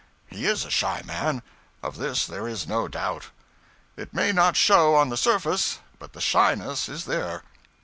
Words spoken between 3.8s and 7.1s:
It may not show on the surface, but the shyness is